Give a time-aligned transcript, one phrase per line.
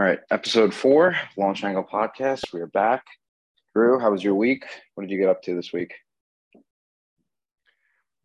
[0.00, 2.52] All right, episode four, Launch Angle Podcast.
[2.52, 3.04] We are back.
[3.74, 4.64] Drew, how was your week?
[4.94, 5.92] What did you get up to this week?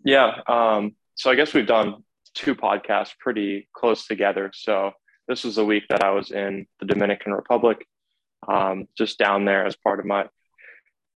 [0.06, 2.04] Yeah, um, so I guess we've done
[2.36, 4.52] two podcasts pretty close together.
[4.54, 4.92] So
[5.28, 7.88] this was the week that I was in the Dominican Republic,
[8.48, 10.28] um, just down there as part of my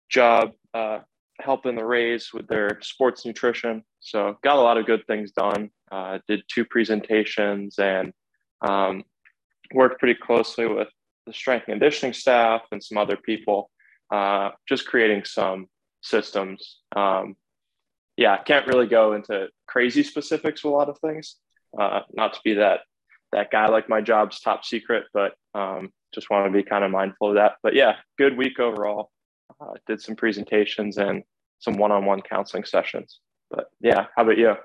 [0.09, 1.01] job, uh,
[1.39, 3.83] helping the Rays with their sports nutrition.
[3.99, 5.69] So got a lot of good things done.
[5.91, 8.11] Uh, did two presentations and
[8.67, 9.03] um,
[9.73, 10.89] worked pretty closely with
[11.25, 13.69] the strength and conditioning staff and some other people,
[14.11, 15.67] uh, just creating some
[16.01, 16.79] systems.
[16.95, 17.35] Um,
[18.15, 21.35] yeah, can't really go into crazy specifics with a lot of things.
[21.79, 22.81] Uh, not to be that
[23.33, 26.91] that guy like my job's top secret, but um, just want to be kind of
[26.91, 27.55] mindful of that.
[27.61, 29.11] But yeah, good week overall.
[29.59, 31.23] Uh, did some presentations and
[31.59, 33.19] some one-on-one counseling sessions.
[33.49, 34.55] But yeah, how about you?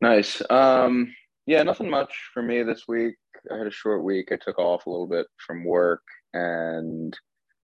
[0.00, 0.42] Nice.
[0.50, 1.14] Um,
[1.46, 3.16] yeah, nothing much for me this week.
[3.52, 4.30] I had a short week.
[4.32, 6.02] I took off a little bit from work
[6.34, 7.16] and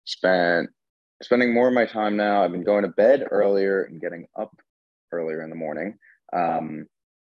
[0.06, 0.70] spent
[1.22, 2.44] spending more of my time now.
[2.44, 4.52] I've been going to bed earlier and getting up
[5.12, 5.98] earlier in the morning,
[6.34, 6.86] um,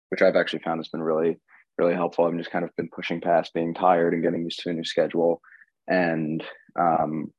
[0.09, 1.37] which I've actually found has been really,
[1.77, 2.25] really helpful.
[2.25, 4.83] I've just kind of been pushing past being tired and getting used to a new
[4.83, 5.41] schedule.
[5.87, 6.43] And
[6.79, 7.31] um,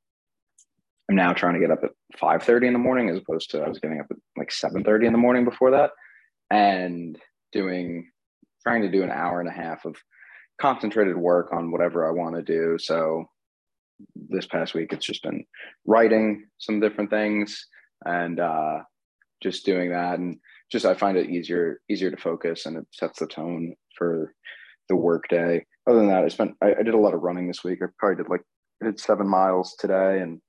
[1.09, 3.69] I'm now trying to get up at 5:30 in the morning as opposed to I
[3.69, 5.91] was getting up at like 7:30 in the morning before that,
[6.51, 7.19] and
[7.53, 8.11] doing
[8.63, 9.97] trying to do an hour and a half of
[10.63, 12.79] concentrated work on whatever I want to do.
[12.79, 13.25] So
[14.15, 15.45] this past week, it's just been
[15.87, 17.67] writing some different things
[18.07, 18.79] and uh,
[19.43, 20.21] just doing that.
[20.21, 20.39] And
[20.71, 24.35] just I find it easier easier to focus and it sets the tone for
[24.89, 25.67] the work day.
[25.89, 27.81] Other than that, I spent I, I did a lot of running this week.
[27.83, 28.43] I probably did like
[28.81, 30.41] I did seven miles today and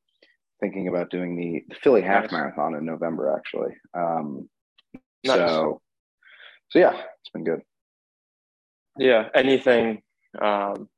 [0.62, 2.34] thinking about doing the, the Philly half nice.
[2.34, 3.74] marathon in November actually.
[3.98, 4.48] Um,
[5.24, 5.38] nice.
[5.38, 5.82] So
[6.70, 7.62] so yeah, it's been good.
[8.98, 9.30] Yeah.
[9.34, 10.03] Anything
[10.42, 10.90] um,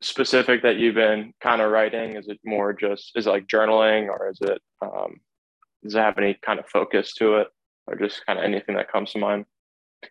[0.00, 2.16] specific that you've been kind of writing?
[2.16, 5.20] Is it more just is it like journaling, or is it um,
[5.82, 7.48] does it have any kind of focus to it,
[7.86, 9.44] or just kind of anything that comes to mind?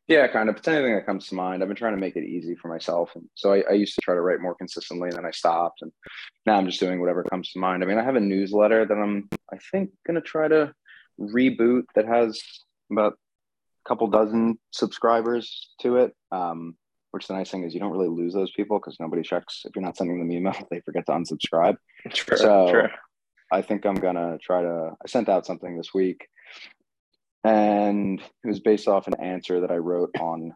[0.07, 0.57] Yeah, kind of.
[0.57, 1.61] It's anything that comes to mind.
[1.61, 4.01] I've been trying to make it easy for myself, and so I, I used to
[4.01, 5.91] try to write more consistently, and then I stopped, and
[6.45, 7.83] now I'm just doing whatever comes to mind.
[7.83, 10.73] I mean, I have a newsletter that I'm, I think, gonna try to
[11.19, 12.41] reboot that has
[12.91, 16.13] about a couple dozen subscribers to it.
[16.31, 16.75] Um,
[17.17, 19.75] which the nice thing is you don't really lose those people because nobody checks if
[19.75, 21.75] you're not sending them email they forget to unsubscribe
[22.13, 22.91] sure, so sure.
[23.51, 26.27] i think i'm gonna try to i sent out something this week
[27.43, 30.53] and it was based off an answer that i wrote on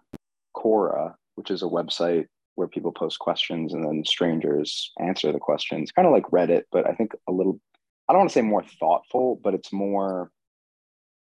[0.56, 5.92] quora which is a website where people post questions and then strangers answer the questions
[5.92, 7.60] kind of like reddit but i think a little
[8.08, 10.30] i don't want to say more thoughtful but it's more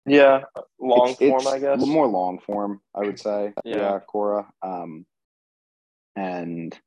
[0.06, 0.42] yeah,
[0.80, 1.86] long it's, form, it's I guess.
[1.86, 3.52] More long form, I would say.
[3.64, 4.46] Yeah, yeah Quora.
[4.62, 5.06] Um,
[6.16, 6.78] and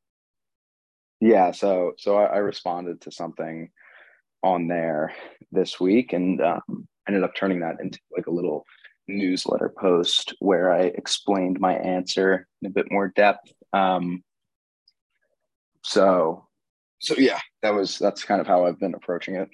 [1.19, 3.69] yeah, so so I, I, responded to something
[4.43, 5.13] on there
[5.51, 8.65] this week, and um, ended up turning that into like a little
[9.07, 13.51] newsletter post where I explained my answer in a bit more depth.
[13.73, 14.23] Um,
[15.83, 16.47] so
[16.99, 19.49] so yeah, that was that's kind of how I've been approaching it.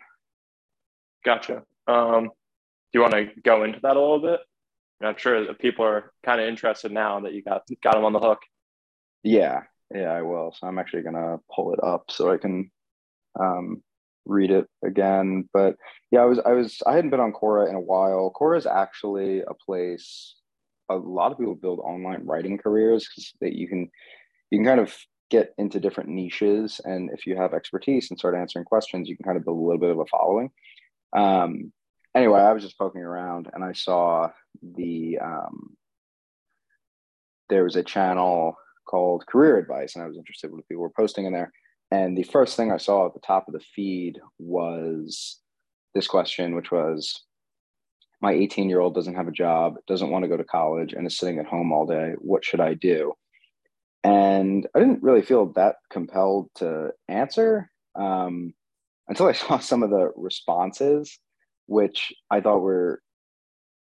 [1.26, 1.64] Gotcha.
[1.88, 4.40] Um, do you want to go into that a little bit?
[5.02, 8.14] I'm sure that people are kind of interested now that you got got them on
[8.14, 8.40] the hook.
[9.24, 9.64] Yeah,
[9.94, 10.54] yeah, I will.
[10.58, 12.72] So I'm actually gonna pull it up so I can
[13.40, 13.84] um,
[14.26, 15.50] read it again.
[15.54, 15.76] But
[16.12, 18.32] yeah, I was I was I hadn't been on Quora in a while.
[18.36, 20.36] Quora is actually a place
[20.90, 23.90] a lot of people build online writing careers because that you can
[24.50, 24.96] you can kind of
[25.30, 29.24] get into different niches and if you have expertise and start answering questions you can
[29.24, 30.50] kind of build a little bit of a following
[31.16, 31.72] um,
[32.16, 34.30] anyway, I was just poking around and I saw
[34.62, 35.76] the um,
[37.50, 38.58] there was a channel
[38.90, 41.52] called Career Advice, and I was interested what people were posting in there.
[41.92, 45.40] And the first thing I saw at the top of the feed was
[45.94, 47.24] this question, which was
[48.22, 51.06] my 18 year old doesn't have a job, doesn't want to go to college, and
[51.08, 52.14] is sitting at home all day.
[52.20, 53.14] What should I do?
[54.04, 58.54] And I didn't really feel that compelled to answer um,
[59.08, 61.18] until I saw some of the responses
[61.68, 63.00] which I thought were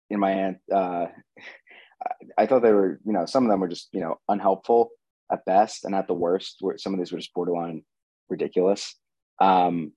[0.08, 0.56] in my end.
[0.72, 1.06] Uh,
[2.36, 4.90] I thought they were, you know, some of them were just, you know, unhelpful
[5.30, 7.84] at best, and at the worst, where some of these were just borderline
[8.28, 8.94] ridiculous.
[9.40, 9.92] Um,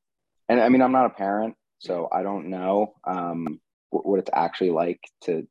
[0.49, 3.59] and I mean, I'm not a parent, so I don't know um,
[3.89, 5.47] what, it's actually like to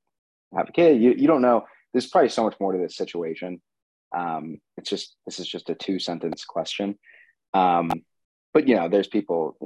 [0.54, 1.00] have a kid.
[1.00, 1.64] You you don't know.
[1.92, 3.60] There's probably so much more to this situation.
[4.16, 6.98] Um, it's just this is just a two sentence question.
[7.54, 7.90] Um,
[8.54, 9.56] but you know, there's people.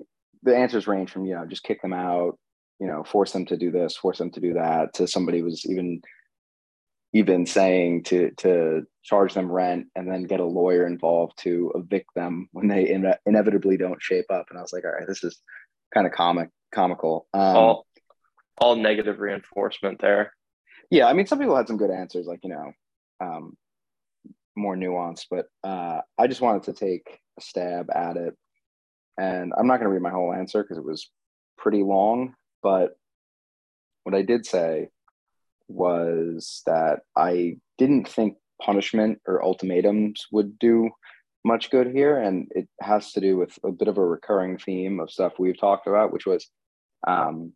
[0.42, 2.38] The answers range from you know just kick them out,
[2.80, 5.64] you know force them to do this force them to do that to somebody was
[5.66, 6.00] even
[7.12, 12.08] even saying to to charge them rent and then get a lawyer involved to evict
[12.14, 14.46] them when they in- inevitably don't shape up.
[14.50, 15.40] And I was like, all right, this is
[15.92, 17.26] kind of comic comical.
[17.34, 17.86] Um, all
[18.58, 20.32] all negative reinforcement there.
[20.90, 22.72] Yeah, I mean, some people had some good answers, like you know,
[23.20, 23.56] um,
[24.56, 28.34] more nuanced, but uh, I just wanted to take a stab at it,
[29.18, 31.10] and I'm not going to read my whole answer because it was
[31.56, 32.34] pretty long.
[32.62, 32.96] But
[34.04, 34.88] what I did say
[35.70, 40.90] was that I didn't think punishment or ultimatums would do
[41.44, 42.18] much good here.
[42.18, 45.58] And it has to do with a bit of a recurring theme of stuff we've
[45.58, 46.48] talked about, which was
[47.06, 47.52] um,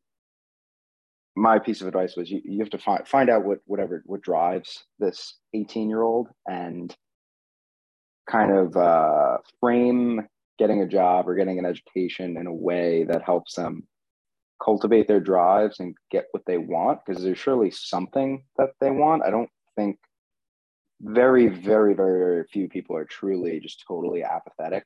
[1.37, 4.23] my piece of advice was you, you have to find, find out what whatever what
[4.23, 6.95] drives this 18 year old and
[8.31, 10.27] kind of uh, frame
[10.59, 13.87] getting a job or getting an education in a way that helps them
[14.63, 19.25] cultivate their drives and get what they want because there's surely something that they want.
[19.25, 19.99] I don't think
[21.01, 24.85] very, very, very, very few people are truly just totally apathetic.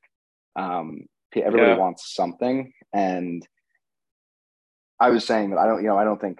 [0.55, 1.05] Um,
[1.35, 1.77] everybody yeah.
[1.77, 3.47] wants something, and
[4.99, 6.39] I was saying that I don't, you know, I don't think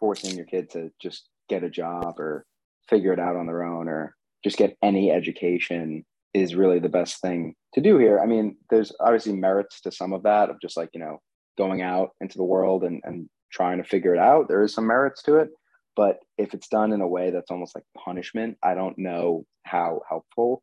[0.00, 2.44] forcing your kid to just get a job or
[2.88, 4.14] figure it out on their own or
[4.44, 6.04] just get any education
[6.34, 8.20] is really the best thing to do here.
[8.20, 11.18] I mean, there's obviously merits to some of that of just like, you know,
[11.58, 14.48] going out into the world and, and trying to figure it out.
[14.48, 15.50] There is some merits to it.
[15.96, 20.00] But if it's done in a way that's almost like punishment, I don't know how
[20.08, 20.62] helpful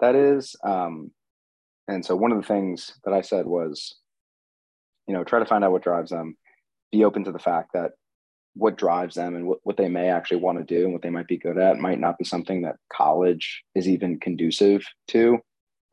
[0.00, 0.54] that is.
[0.62, 1.10] Um,
[1.88, 3.96] and so one of the things that I said was,
[5.08, 6.36] you know, try to find out what drives them,
[6.92, 7.92] be open to the fact that
[8.54, 11.10] what drives them and what, what they may actually want to do and what they
[11.10, 15.38] might be good at might not be something that college is even conducive to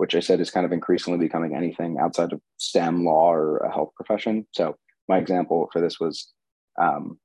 [0.02, 3.72] which I said is kind of increasingly becoming anything outside of STEM, law, or a
[3.72, 4.48] health profession.
[4.52, 4.76] So
[5.08, 6.34] my example for this was
[6.82, 7.20] um,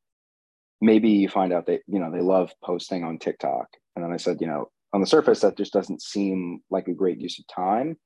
[0.82, 4.18] maybe you find out that you know they love posting on TikTok, and then I
[4.18, 7.46] said, you know, on the surface that just doesn't seem like a great use of
[7.46, 7.96] time,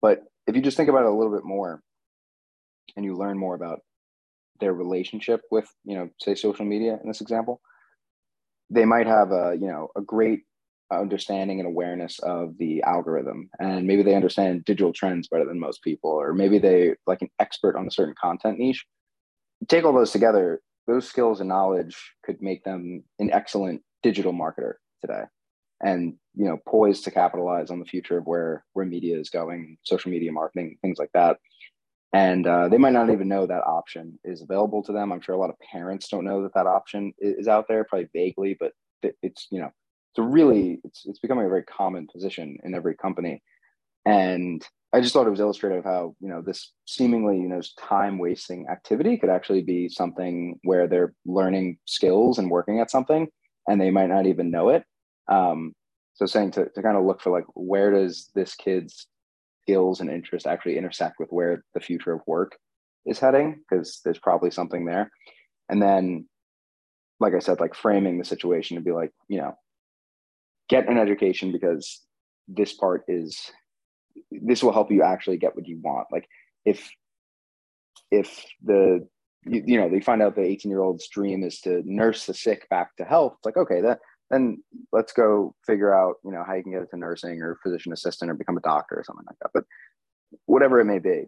[0.00, 1.82] but if you just think about it a little bit more,
[2.96, 3.80] and you learn more about
[4.58, 7.60] their relationship with you know say social media in this example
[8.70, 10.44] they might have a you know a great
[10.92, 13.50] understanding and awareness of the algorithm.
[13.58, 17.30] And maybe they understand digital trends better than most people or maybe they like an
[17.38, 18.84] expert on a certain content niche.
[19.68, 24.74] Take all those together those skills and knowledge could make them an excellent digital marketer
[25.00, 25.22] today
[25.82, 29.76] and you know poised to capitalize on the future of where where media is going
[29.82, 31.38] social media marketing things like that.
[32.12, 35.10] And uh, they might not even know that option is available to them.
[35.10, 38.08] I'm sure a lot of parents don't know that that option is out there probably
[38.12, 38.72] vaguely but
[39.22, 39.70] it's you know
[40.14, 43.42] it's a really it's it's becoming a very common position in every company.
[44.06, 47.60] And i just thought it was illustrative of how you know this seemingly you know
[47.76, 53.26] time wasting activity could actually be something where they're learning skills and working at something
[53.66, 54.84] and they might not even know it.
[55.26, 55.72] Um,
[56.14, 59.08] so saying to, to kind of look for like where does this kid's
[59.62, 62.56] skills and interest actually intersect with where the future of work
[63.04, 63.64] is heading?
[63.68, 65.10] Because there's probably something there.
[65.68, 66.28] And then
[67.20, 69.56] like i said like framing the situation to be like you know
[70.68, 72.00] get an education because
[72.48, 73.50] this part is
[74.30, 76.28] this will help you actually get what you want like
[76.64, 76.90] if
[78.10, 79.06] if the
[79.46, 82.34] you, you know they find out the 18 year old's dream is to nurse the
[82.34, 83.98] sick back to health it's like okay that
[84.30, 84.62] then
[84.92, 88.30] let's go figure out you know how you can get into nursing or physician assistant
[88.30, 89.64] or become a doctor or something like that but
[90.46, 91.24] whatever it may be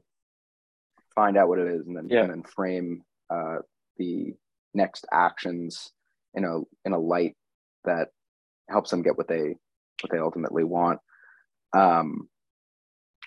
[1.14, 2.21] find out what it is and then yeah.
[2.21, 3.57] and then frame uh,
[3.97, 4.35] the
[4.75, 5.90] next actions
[6.35, 7.35] in a in a light
[7.85, 8.09] that
[8.69, 9.57] helps them get what they
[10.03, 11.01] what they ultimately want.
[11.73, 12.29] Um,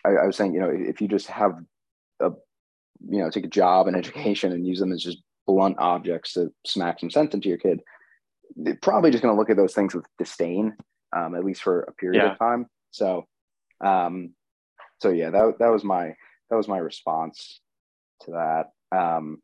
[0.06, 1.54] I, I was saying, you know, if you just have
[2.20, 2.32] a,
[3.08, 6.52] you know, take a job and education and use them as just blunt objects to
[6.66, 7.82] smack some sense into your kid,
[8.56, 10.76] they're probably just going to look at those things with disdain,
[11.16, 12.32] um, at least for a period yeah.
[12.32, 12.68] of time.
[12.92, 13.28] So,
[13.84, 14.34] um,
[15.02, 16.16] so yeah, that that was my
[16.50, 17.62] that was my response
[18.22, 18.98] to that.
[18.98, 19.42] Um,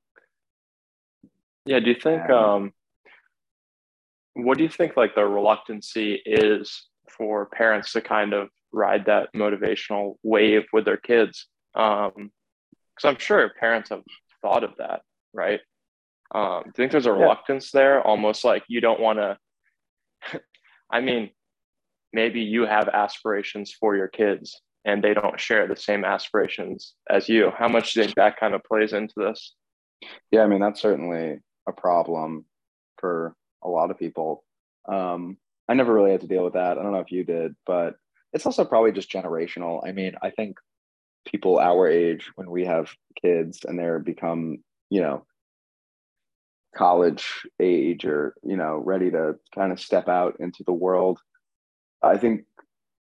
[1.65, 2.73] yeah, do you think um,
[4.35, 9.29] what do you think like the reluctancy is for parents to kind of ride that
[9.33, 11.47] motivational wave with their kids?
[11.73, 12.31] Um
[12.95, 14.03] because i'm sure parents have
[14.41, 15.01] thought of that
[15.33, 15.61] right?
[16.33, 17.79] Um do you think there's a reluctance yeah.
[17.79, 18.01] there?
[18.01, 19.37] Almost like you don't want to
[20.91, 21.29] i mean
[22.13, 27.27] maybe you have aspirations for your kids and they don't share the same aspirations as
[27.27, 27.51] you.
[27.57, 29.55] How much do you think that kind of plays into this?
[30.31, 32.45] Yeah i mean that's certainly a problem
[32.97, 34.43] for a lot of people.
[34.87, 36.77] Um, I never really had to deal with that.
[36.77, 37.95] I don't know if you did, but
[38.33, 39.81] it's also probably just generational.
[39.85, 40.57] I mean, I think
[41.25, 42.91] people our age, when we have
[43.21, 45.25] kids and they're become, you know,
[46.75, 51.19] college age or you know ready to kind of step out into the world
[52.03, 52.43] i think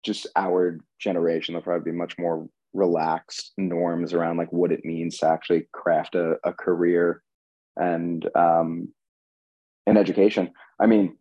[0.04, 5.18] just our generation there'll probably be much more relaxed norms around like what it means
[5.18, 7.22] to actually craft a, a career
[7.76, 8.88] and um
[9.88, 10.52] in education.
[10.78, 11.16] I mean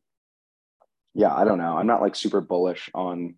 [1.14, 1.78] yeah i don't know.
[1.78, 3.36] I'm not like super bullish on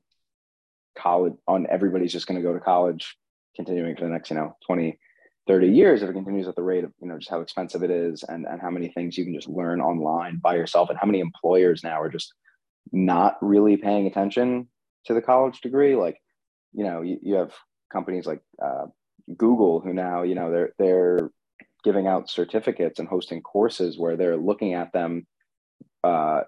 [0.98, 3.16] college on everybody's just going to go to college
[3.56, 5.00] continuing for the next you know 20
[5.48, 7.90] 30 years if it continues at the rate of you know just how expensive it
[7.90, 11.08] is and and how many things you can just learn online by yourself and how
[11.08, 12.34] many employers now are just
[12.92, 14.68] not really paying attention
[15.06, 15.96] to the college degree.
[15.96, 16.18] Like
[16.74, 17.54] you know you, you have
[17.92, 18.86] companies like uh,
[19.38, 21.32] google who now you know they're they're
[21.84, 25.26] giving out certificates and hosting courses where they're looking at them
[26.04, 26.42] uh,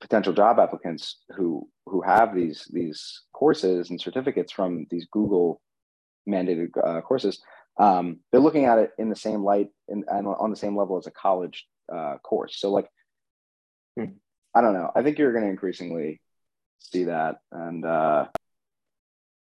[0.00, 5.60] potential job applicants who who have these these courses and certificates from these google
[6.28, 7.40] mandated uh, courses
[7.78, 10.98] um, they're looking at it in the same light and, and on the same level
[10.98, 12.58] as a college uh, course.
[12.58, 12.88] So like
[13.98, 14.12] hmm.
[14.54, 14.90] i don't know.
[14.94, 16.20] I think you're going to increasingly
[16.78, 18.26] see that and uh,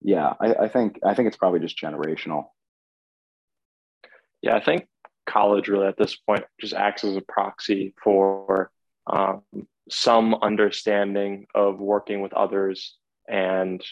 [0.00, 2.46] yeah I, I think i think it's probably just generational
[4.42, 4.86] yeah i think
[5.26, 8.70] college really at this point just acts as a proxy for
[9.06, 9.42] um,
[9.90, 12.96] some understanding of working with others
[13.28, 13.82] and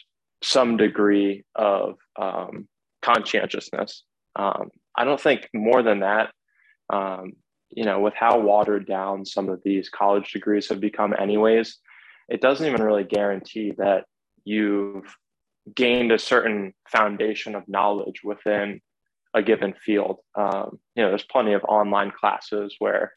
[0.42, 2.68] some degree of um,
[3.02, 4.02] conscientiousness.
[4.34, 6.32] Um, I don't think more than that.
[6.90, 7.34] Um,
[7.70, 11.78] you know, with how watered down some of these college degrees have become, anyways,
[12.28, 14.04] it doesn't even really guarantee that
[14.44, 15.14] you've
[15.74, 18.80] gained a certain foundation of knowledge within
[19.36, 20.18] a given field.
[20.34, 23.12] Um, you know, there's plenty of online classes where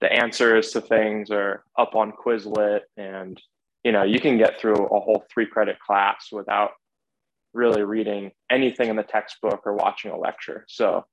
[0.00, 3.40] the answers to things are up on Quizlet, and
[3.84, 6.72] you know you can get through a whole three credit class without
[7.54, 10.66] really reading anything in the textbook or watching a lecture.
[10.68, 11.06] So,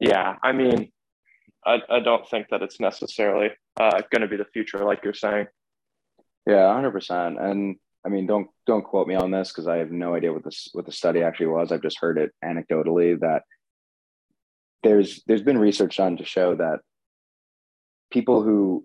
[0.00, 0.90] yeah, I mean,
[1.66, 5.12] I, I don't think that it's necessarily uh, going to be the future, like you're
[5.12, 5.46] saying.
[6.46, 7.38] Yeah, hundred percent.
[7.40, 7.76] And
[8.06, 10.68] I mean, don't don't quote me on this because I have no idea what this
[10.72, 11.72] what the study actually was.
[11.72, 13.42] I've just heard it anecdotally that
[14.84, 16.78] there's there's been research done to show that
[18.12, 18.84] people who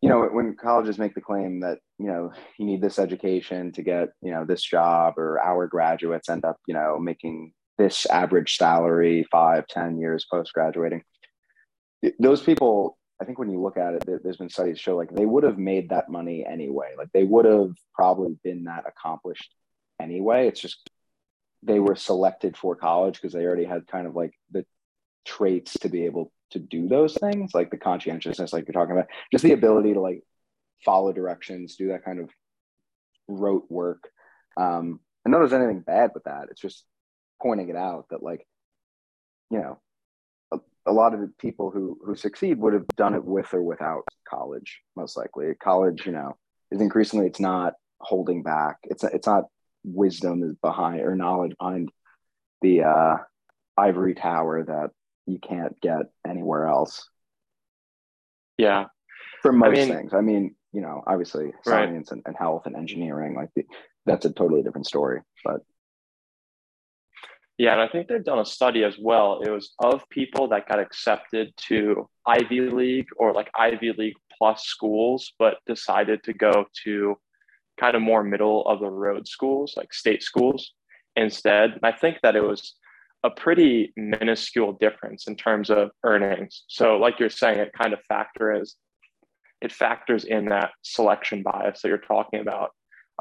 [0.00, 3.82] you know when colleges make the claim that you know you need this education to
[3.82, 8.56] get you know this job or our graduates end up you know making this average
[8.56, 11.02] salary five ten years post graduating
[12.20, 15.26] those people i think when you look at it there's been studies show like they
[15.26, 16.92] would have made that money anyway.
[16.96, 19.54] Like they would have probably been that accomplished
[20.00, 20.48] anyway.
[20.48, 20.90] It's just
[21.62, 24.64] they were selected for college because they already had kind of like the
[25.26, 29.08] traits to be able to do those things, like the conscientiousness, like you're talking about,
[29.32, 30.22] just the ability to like
[30.84, 32.30] follow directions, do that kind of
[33.28, 34.08] rote work.
[34.56, 36.48] Um, I know there's anything bad with that.
[36.50, 36.84] It's just
[37.42, 38.46] pointing it out that like,
[39.50, 39.80] you know,
[40.52, 43.62] a, a lot of the people who who succeed would have done it with or
[43.62, 45.52] without college, most likely.
[45.60, 46.36] College, you know,
[46.70, 48.76] is increasingly it's not holding back.
[48.84, 49.44] It's it's not
[49.84, 51.90] wisdom is behind or knowledge behind
[52.62, 53.16] the uh,
[53.76, 54.90] ivory tower that
[55.26, 57.08] you can't get anywhere else.
[58.58, 58.86] Yeah.
[59.42, 60.14] For most I mean, things.
[60.14, 62.16] I mean, you know, obviously science right.
[62.16, 63.64] and, and health and engineering, like the,
[64.04, 65.20] that's a totally different story.
[65.44, 65.60] But
[67.58, 69.40] yeah, and I think they've done a study as well.
[69.42, 74.64] It was of people that got accepted to Ivy League or like Ivy League plus
[74.64, 77.16] schools, but decided to go to
[77.80, 80.72] kind of more middle of the road schools, like state schools
[81.14, 81.72] instead.
[81.72, 82.74] And I think that it was
[83.26, 86.62] a pretty minuscule difference in terms of earnings.
[86.68, 88.76] So, like you're saying, it kind of factors
[89.62, 92.70] it factors in that selection bias that you're talking about,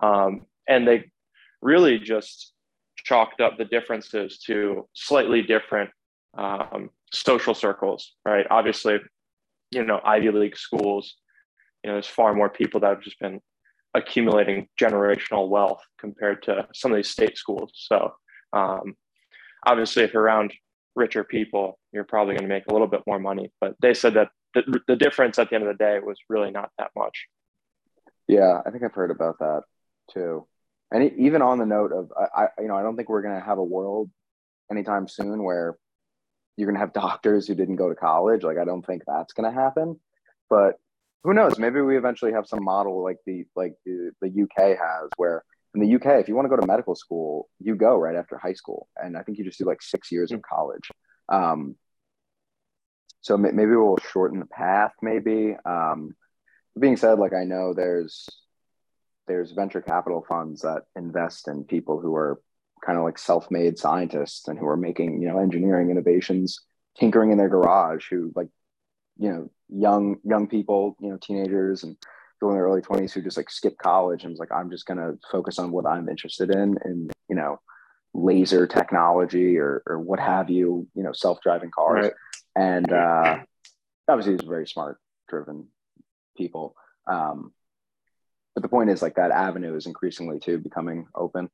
[0.04, 1.06] um, and they
[1.62, 2.54] really just
[2.98, 5.90] chalked up the differences to slightly different
[6.38, 8.14] um, social circles.
[8.26, 8.46] Right?
[8.52, 9.00] Obviously,
[9.72, 11.16] you know, Ivy League schools.
[11.84, 13.40] You know, there's far more people that have just been
[13.96, 17.72] accumulating generational wealth compared to some of these state schools.
[17.74, 18.14] So
[18.54, 18.96] um,
[19.66, 20.54] obviously if you're around
[20.96, 24.14] richer people you're probably going to make a little bit more money but they said
[24.14, 27.28] that the, the difference at the end of the day was really not that much.
[28.28, 29.64] Yeah i think i've heard about that
[30.14, 30.48] too.
[30.92, 33.46] And even on the note of i, you know i don't think we're going to
[33.46, 34.10] have a world
[34.72, 35.76] anytime soon where
[36.58, 38.44] you're going to have doctors who didn't go to college.
[38.44, 40.00] Like i don't think that's going to happen.
[40.50, 40.76] But
[41.24, 41.58] who knows?
[41.58, 45.44] Maybe we eventually have some model like the like the, the uk has where
[45.76, 48.38] in the UK, if you want to go to medical school, you go right after
[48.38, 50.90] high school, and I think you just do like six years of college.
[51.30, 51.76] Um,
[53.22, 54.92] so maybe we'll shorten the path.
[55.02, 55.56] Maybe.
[55.66, 56.16] Um,
[56.80, 58.28] being said, like I know there's
[59.28, 62.40] there's venture capital funds that invest in people who are
[62.86, 66.60] kind of like self-made scientists and who are making you know engineering innovations,
[67.00, 68.50] tinkering in their garage, who like
[69.18, 71.98] you know young young people, you know, teenagers and
[72.36, 74.86] people in their early 20s who just like skip college and was like, I'm just
[74.86, 77.60] gonna focus on what I'm interested in and you know,
[78.14, 82.06] laser technology or or what have you, you know, self-driving cars.
[82.06, 82.14] Right.
[82.56, 83.40] And uh
[84.08, 85.00] obviously he's very smart
[85.30, 85.68] driven
[86.38, 86.76] people.
[87.08, 87.54] Um
[88.54, 91.50] but the point is like that avenue is increasingly too becoming open.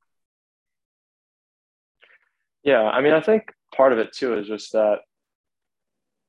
[2.64, 5.00] Yeah, I mean I think part of it too is just that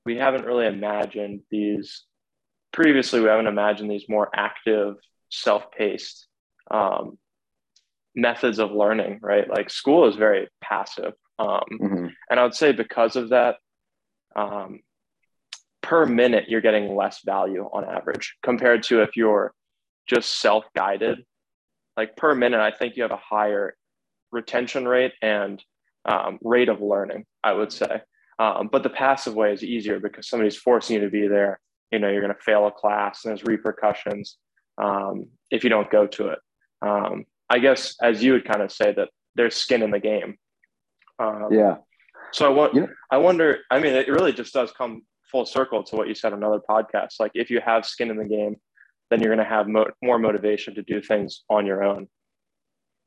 [0.04, 2.04] we haven't really imagined these
[2.72, 4.96] previously we haven't imagined these more active
[5.30, 6.26] self-paced
[6.70, 7.18] um,
[8.14, 12.06] methods of learning right like school is very passive um, mm-hmm.
[12.30, 13.56] and i would say because of that
[14.36, 14.80] um,
[15.82, 19.52] per minute you're getting less value on average compared to if you're
[20.06, 21.24] just self-guided
[21.96, 23.76] like per minute i think you have a higher
[24.30, 25.62] retention rate and
[26.04, 28.02] um, rate of learning i would say
[28.42, 31.60] um, but the passive way is easier because somebody's forcing you to be there.
[31.92, 34.38] You know, you're going to fail a class and there's repercussions
[34.82, 36.38] um, if you don't go to it.
[36.80, 40.36] Um, I guess, as you would kind of say, that there's skin in the game.
[41.18, 41.76] Um, yeah.
[42.32, 42.86] So I want, yeah.
[43.10, 43.58] I wonder.
[43.70, 46.60] I mean, it really just does come full circle to what you said on another
[46.68, 47.20] podcast.
[47.20, 48.56] Like, if you have skin in the game,
[49.10, 52.08] then you're going to have mo- more motivation to do things on your own.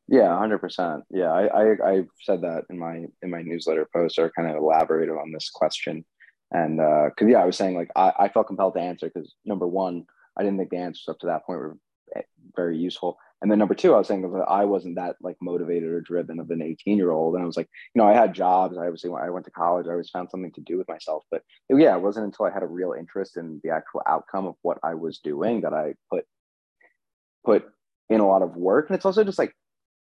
[0.08, 1.04] Yeah, hundred percent.
[1.10, 4.58] Yeah, I, I I've said that in my in my newsletter post or kind of
[4.58, 6.06] elaborated on this question,
[6.56, 9.36] and because uh, yeah, I was saying like I, I felt compelled to answer because
[9.44, 10.06] number one,
[10.38, 11.78] I didn't think the answers up to that point were
[12.16, 12.22] eh,
[12.56, 15.90] very useful, and then number two, I was saying that I wasn't that like motivated
[15.90, 18.34] or driven of an eighteen year old, and I was like, you know, I had
[18.34, 18.78] jobs.
[18.78, 21.42] I obviously I went to college, I always found something to do with myself, but
[21.70, 24.78] yeah, it wasn't until I had a real interest in the actual outcome of what
[24.82, 26.24] I was doing that I put
[27.44, 27.66] put
[28.10, 29.54] in a lot of work, and it's also just like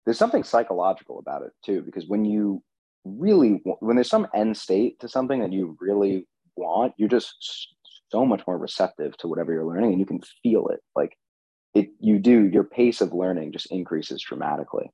[0.04, 2.62] there's something psychological about it too because when you
[3.04, 7.74] really when there's some end state to something that you really want you're just
[8.10, 10.80] so much more receptive to whatever you're learning and you can feel it.
[10.94, 11.16] Like
[11.74, 14.90] it you do your pace of learning just increases dramatically.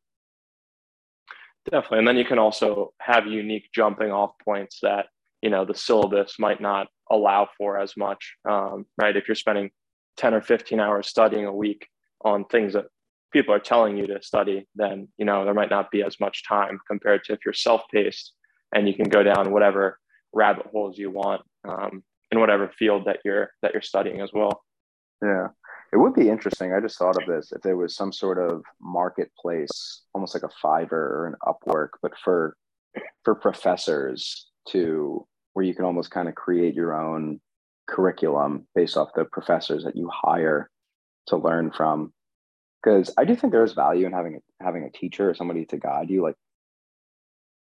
[1.71, 5.07] Definitely and then you can also have unique jumping off points that
[5.43, 9.17] you know the syllabus might not allow for as much um, right?
[9.17, 9.71] If you're spending
[10.17, 11.87] 10 or 15 hours studying a week
[12.25, 12.87] on things that
[13.33, 16.47] people are telling you to study, then you know there might not be as much
[16.47, 18.33] time compared to if you're self-paced
[18.75, 19.99] and you can go down whatever
[20.33, 24.63] rabbit holes you want um, in whatever field that you're that you're studying as well.
[25.23, 25.49] Yeah,
[25.93, 26.73] it would be interesting.
[26.73, 30.67] I just thought of this if there was some sort of marketplace, almost like a
[30.67, 32.57] Fiverr or an Upwork, but for
[33.25, 37.41] for professors to where you can almost kind of create your own
[37.89, 40.71] curriculum based off the professors that you hire
[41.27, 42.13] to learn from
[42.83, 45.77] because I do think there is value in having having a teacher or somebody to
[45.77, 46.23] guide you.
[46.23, 46.37] Like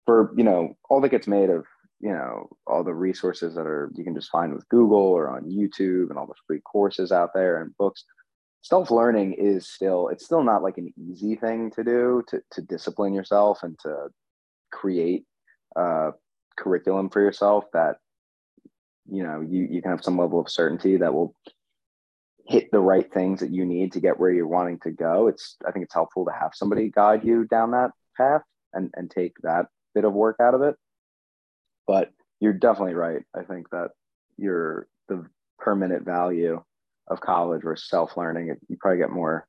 [0.07, 1.65] for you know all that gets made of
[2.03, 5.45] you know all the resources that are you can just find with Google or on
[5.45, 8.05] YouTube and all the free courses out there and books.
[8.61, 12.61] Self learning is still it's still not like an easy thing to do to to
[12.63, 14.09] discipline yourself and to
[14.73, 15.25] create
[15.77, 16.11] a
[16.57, 17.97] curriculum for yourself that
[19.09, 21.35] you know you you can have some level of certainty that will
[22.47, 25.57] hit the right things that you need to get where you're wanting to go it's
[25.67, 29.33] i think it's helpful to have somebody guide you down that path and and take
[29.43, 30.77] that bit of work out of it
[31.87, 33.23] but you're definitely right.
[33.37, 33.91] I think that
[34.37, 35.27] your the
[35.59, 36.63] permanent value
[37.09, 39.47] of college versus self-learning you probably get more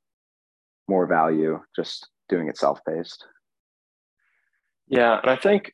[0.88, 3.26] more value just doing it self-paced.
[4.88, 5.72] Yeah and i think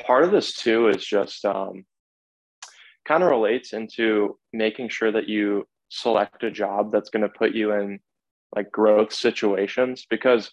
[0.00, 1.84] part of this too is just um,
[3.06, 7.54] kind of relates into making sure that you select a job that's going to put
[7.54, 7.98] you in
[8.54, 10.50] like growth situations because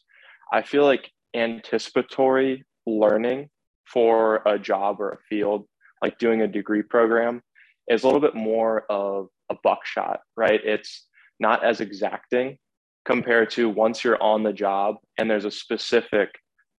[0.51, 3.49] I feel like anticipatory learning
[3.85, 5.67] for a job or a field,
[6.01, 7.41] like doing a degree program,
[7.87, 10.59] is a little bit more of a buckshot, right?
[10.63, 11.07] It's
[11.39, 12.57] not as exacting
[13.05, 16.29] compared to once you're on the job and there's a specific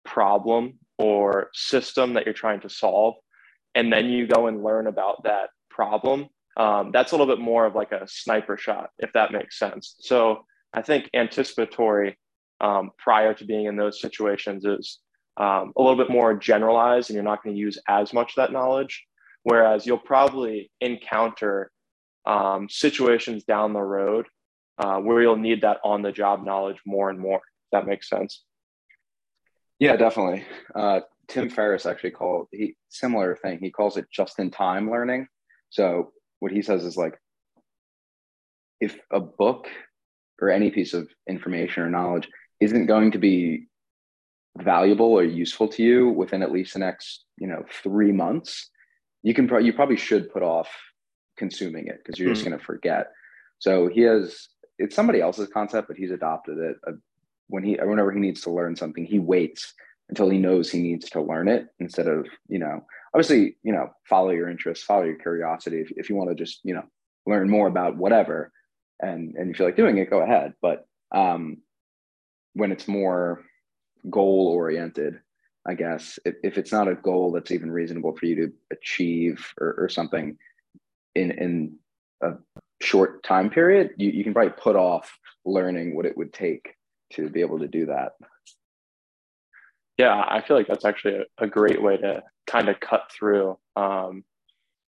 [0.05, 3.15] problem or system that you're trying to solve.
[3.75, 7.67] And then you go and learn about that problem um, that's a little bit more
[7.67, 9.97] of like a sniper shot, if that makes sense.
[10.01, 12.17] So I think anticipatory
[12.61, 15.01] um, prior to being in those situations is
[15.37, 18.53] um, a little bit more generalized, and you're not going to use as much that
[18.53, 19.05] knowledge.
[19.43, 21.71] Whereas you'll probably encounter
[22.25, 24.27] um, situations down the road
[24.79, 27.41] uh, where you'll need that on the job knowledge more and more.
[27.73, 28.45] That makes sense.
[29.79, 30.45] Yeah, definitely.
[30.75, 33.59] Uh, Tim Ferriss actually called he similar thing.
[33.61, 35.27] He calls it just in time learning.
[35.71, 37.19] So what he says is like
[38.81, 39.67] if a book
[40.41, 42.29] or any piece of information or knowledge
[42.61, 43.67] isn't going to be
[44.65, 48.71] valuable or useful to you within at least the next you know three months
[49.25, 50.69] you can pro- you probably should put off
[51.37, 52.35] consuming it because you're mm.
[52.35, 53.11] just going to forget.
[53.59, 54.49] So he has
[54.79, 56.77] it's somebody else's concept, but he's adopted it.
[56.87, 56.93] Uh,
[57.49, 59.75] when he whenever he needs to learn something, he waits
[60.11, 63.89] until he knows he needs to learn it instead of you know obviously you know
[64.09, 65.81] follow your interests, follow your curiosity.
[65.81, 66.85] If if you want to just you know
[67.27, 68.53] learn more about whatever,
[69.01, 70.53] and and you feel like doing it, go ahead.
[70.61, 71.59] But um,
[72.53, 73.43] when it's more
[74.11, 75.21] goal oriented,
[75.67, 79.47] I guess if, if it's not a goal that's even reasonable for you to achieve
[79.61, 80.37] or, or something
[81.15, 81.77] in in
[82.23, 82.33] a
[82.81, 86.75] short time period, you, you can probably put off learning what it would take
[87.13, 88.13] to be able to do that.
[89.97, 93.59] Yeah, I feel like that's actually a, a great way to kind of cut through
[93.77, 94.25] um,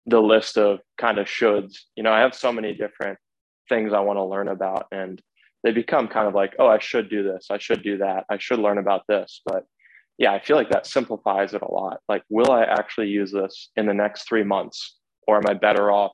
[0.06, 1.76] the list of kind of shoulds.
[1.96, 3.20] You know, I have so many different
[3.70, 5.22] things I want to learn about, and
[5.64, 8.38] they become kind of like, oh, I should do this, I should do that, I
[8.38, 9.42] should learn about this.
[9.46, 9.64] But
[10.18, 12.00] yeah, I feel like that simplifies it a lot.
[12.08, 14.98] Like, will I actually use this in the next three months,
[15.28, 16.12] or am I better off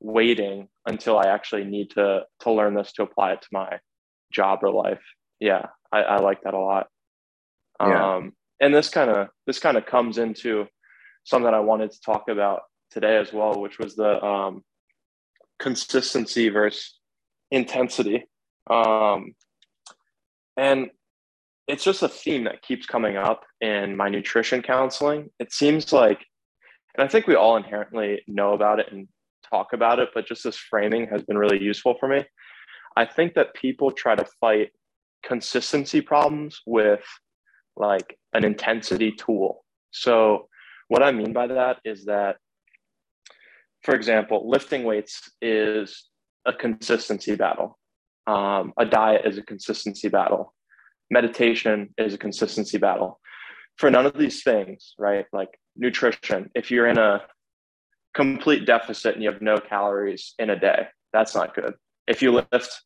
[0.00, 3.78] waiting until I actually need to to learn this to apply it to my
[4.32, 5.02] job or life?
[5.40, 6.86] Yeah, I, I like that a lot.
[7.80, 8.16] Yeah.
[8.16, 10.66] Um, and this kind of this kind of comes into
[11.24, 14.62] something that I wanted to talk about today as well, which was the um,
[15.58, 16.98] consistency versus
[17.50, 18.24] intensity.
[18.70, 19.34] Um,
[20.56, 20.90] and
[21.68, 25.30] it's just a theme that keeps coming up in my nutrition counseling.
[25.38, 26.18] It seems like,
[26.96, 29.08] and I think we all inherently know about it and
[29.48, 32.24] talk about it, but just this framing has been really useful for me.
[32.96, 34.70] I think that people try to fight
[35.22, 37.04] consistency problems with
[37.76, 39.64] like an intensity tool.
[39.92, 40.48] So,
[40.88, 42.36] what I mean by that is that,
[43.82, 46.08] for example, lifting weights is
[46.44, 47.78] a consistency battle.
[48.26, 50.54] Um, a diet is a consistency battle.
[51.10, 53.20] Meditation is a consistency battle.
[53.76, 55.26] For none of these things, right?
[55.32, 57.22] Like nutrition, if you're in a
[58.14, 61.74] complete deficit and you have no calories in a day, that's not good.
[62.06, 62.82] If you lift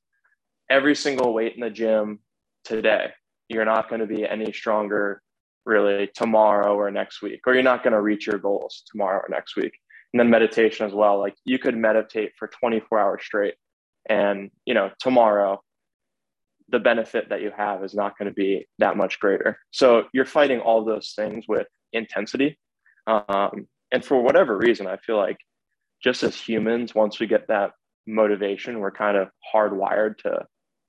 [0.70, 2.20] every single weight in the gym
[2.64, 3.10] today,
[3.48, 5.22] you're not going to be any stronger
[5.64, 9.28] really tomorrow or next week, or you're not going to reach your goals tomorrow or
[9.28, 9.72] next week.
[10.12, 11.18] And then meditation as well.
[11.18, 13.54] Like you could meditate for 24 hours straight
[14.08, 15.60] and you know tomorrow
[16.68, 19.56] the benefit that you have is not going to be that much greater.
[19.70, 22.58] So you're fighting all those things with intensity.
[23.06, 25.38] Um, and for whatever reason i feel like
[26.02, 27.70] just as humans once we get that
[28.08, 30.44] motivation we're kind of hardwired to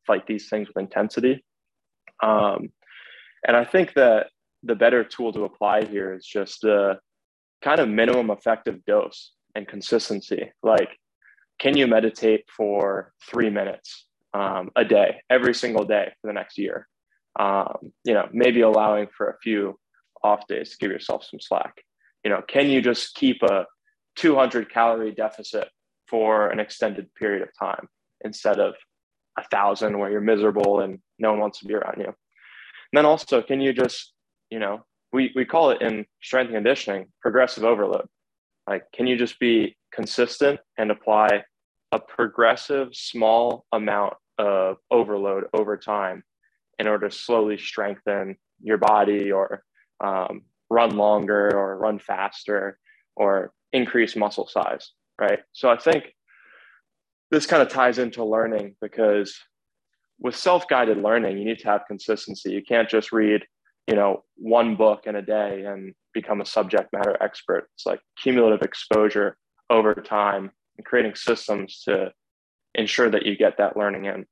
[0.06, 1.44] fight these things with intensity.
[2.24, 2.70] Um,
[3.48, 4.28] and i think that
[4.64, 6.98] the better tool to apply here is just the
[7.62, 10.52] kind of minimum effective dose and consistency.
[10.64, 10.90] Like
[11.60, 16.58] can you meditate for three minutes um, a day, every single day for the next
[16.58, 16.88] year?
[17.40, 19.80] Um, you know, maybe allowing for a few
[20.24, 21.74] off days to give yourself some slack.
[22.24, 23.66] You know, can you just keep a
[24.16, 25.70] 200 calorie deficit
[26.08, 27.88] for an extended period of time
[28.24, 28.74] instead of
[29.38, 32.08] a thousand where you're miserable and no one wants to be around you?
[32.08, 34.14] And then also, can you just,
[34.50, 38.08] you know, we, we call it in strength and conditioning progressive overload.
[38.68, 41.44] Like, can you just be consistent and apply
[41.92, 46.24] a progressive small amount of overload over time
[46.80, 49.64] in order to slowly strengthen your body or
[50.04, 52.78] um, run longer or run faster
[53.16, 55.40] or increase muscle size, right?
[55.54, 56.14] So I think
[57.32, 59.38] this kind of ties into learning because
[60.20, 62.52] with self-guided learning, you need to have consistency.
[62.52, 63.44] You can't just read,
[63.88, 67.70] you know, one book in a day and become a subject matter expert.
[67.76, 69.38] It's like cumulative exposure
[69.70, 72.12] over time and creating systems to
[72.76, 74.26] ensure that you get that learning in.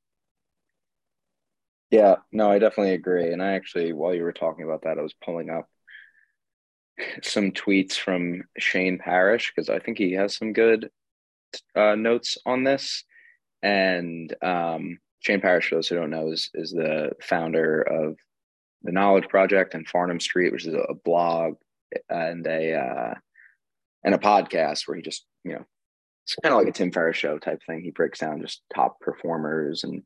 [1.92, 3.32] Yeah, no, I definitely agree.
[3.32, 5.68] And I actually, while you were talking about that, I was pulling up
[7.24, 10.90] some tweets from Shane Parrish because I think he has some good
[11.76, 13.04] uh, notes on this.
[13.62, 18.18] And um, Shane Parrish, for those who don't know, is, is the founder of
[18.84, 21.56] the Knowledge Project and Farnam Street, which is a blog
[22.10, 23.14] and a uh,
[24.06, 25.66] and a podcast where he just you know
[26.26, 27.82] it's kind of like a Tim Ferriss show type thing.
[27.82, 30.02] He breaks down just top performers and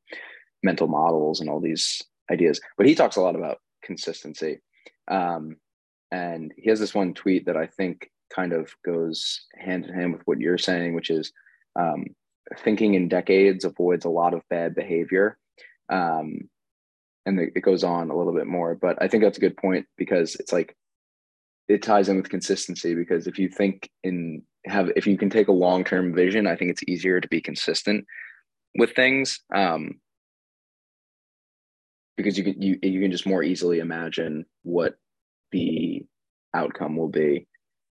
[0.64, 2.60] mental models and all these ideas.
[2.78, 4.60] But he talks a lot about consistency.
[5.08, 5.56] Um,
[6.12, 10.14] and he has this one tweet that I think kind of goes hand in hand
[10.14, 11.32] with what you're saying, which is
[11.78, 12.08] um,
[12.58, 15.38] thinking in decades avoids a lot of bad behavior.
[15.90, 16.50] Um,
[17.26, 19.86] and it goes on a little bit more, but I think that's a good point
[19.98, 20.76] because it's like
[21.70, 25.48] it ties in with consistency because if you think in have if you can take
[25.48, 28.06] a long-term vision i think it's easier to be consistent
[28.76, 30.00] with things um,
[32.18, 34.96] because you can you, you can just more easily imagine what
[35.52, 36.06] the
[36.54, 37.48] outcome will be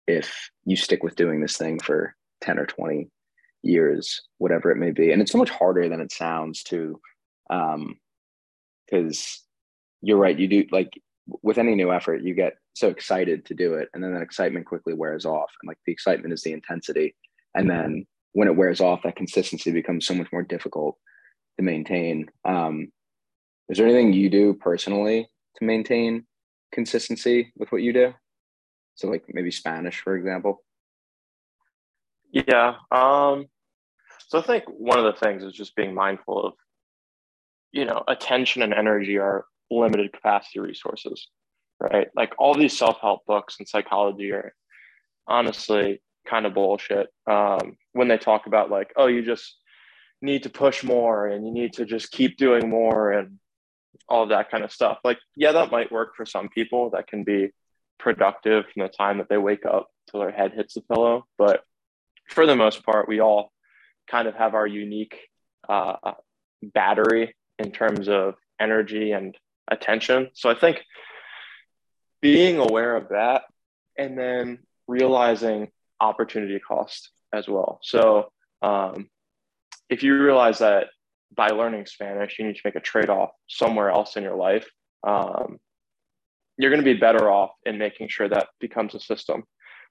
[0.07, 3.09] if you stick with doing this thing for 10 or 20
[3.63, 5.11] years, whatever it may be.
[5.11, 6.99] And it's so much harder than it sounds to,
[7.49, 7.95] um,
[8.85, 9.41] because
[10.01, 10.37] you're right.
[10.37, 10.89] You do like
[11.41, 14.65] with any new effort, you get so excited to do it, and then that excitement
[14.65, 15.51] quickly wears off.
[15.61, 17.15] And like the excitement is the intensity,
[17.55, 20.97] and then when it wears off, that consistency becomes so much more difficult
[21.57, 22.29] to maintain.
[22.45, 22.91] Um,
[23.69, 26.25] is there anything you do personally to maintain
[26.71, 28.13] consistency with what you do?
[28.95, 30.63] So, like maybe Spanish, for example.
[32.31, 32.75] Yeah.
[32.91, 33.45] Um,
[34.27, 36.53] so I think one of the things is just being mindful of,
[37.71, 41.27] you know, attention and energy are limited capacity resources,
[41.79, 42.07] right?
[42.15, 44.53] Like all these self help books and psychology are
[45.27, 47.07] honestly kind of bullshit.
[47.29, 49.57] Um, when they talk about like, oh, you just
[50.21, 53.39] need to push more and you need to just keep doing more and
[54.07, 54.99] all of that kind of stuff.
[55.03, 56.91] Like, yeah, that might work for some people.
[56.91, 57.49] That can be
[57.99, 61.25] productive from the time that they wake up till their head hits the pillow.
[61.37, 61.63] But
[62.29, 63.51] for the most part, we all
[64.09, 65.17] kind of have our unique
[65.67, 65.95] uh,
[66.61, 69.37] battery in terms of energy and
[69.69, 70.29] attention.
[70.33, 70.81] So I think
[72.23, 73.43] being aware of that
[73.97, 75.67] and then realizing
[75.99, 77.79] opportunity cost as well.
[77.83, 78.31] So
[78.61, 79.09] um,
[79.89, 80.87] if you realize that
[81.35, 84.69] by learning Spanish, you need to make a trade off somewhere else in your life,
[85.05, 85.57] um,
[86.57, 89.43] you're going to be better off in making sure that becomes a system.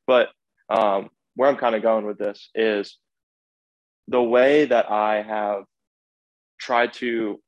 [0.07, 0.29] But
[0.71, 2.97] um, where I'm kind of going with this is
[4.09, 5.65] the way that I have
[6.59, 7.41] tried to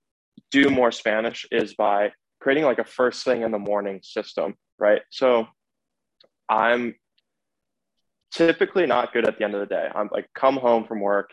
[0.50, 5.02] do more Spanish is by creating like a first thing in the morning system, right?
[5.10, 5.46] So
[6.48, 6.94] I'm
[8.32, 9.88] typically not good at the end of the day.
[9.94, 11.30] I'm like come home from work,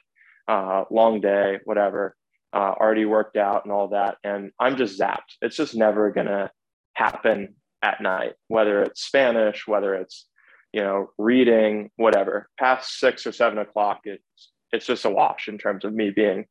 [0.47, 2.15] uh, long day, whatever,
[2.53, 5.37] uh, already worked out and all that, and I'm just zapped.
[5.41, 6.51] It's just never gonna
[6.93, 10.27] happen at night, whether it's Spanish, whether it's
[10.73, 12.49] you know reading, whatever.
[12.59, 16.45] Past six or seven o'clock, it's it's just a wash in terms of me being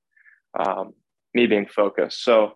[0.59, 0.93] um,
[1.35, 2.23] me being focused.
[2.25, 2.53] So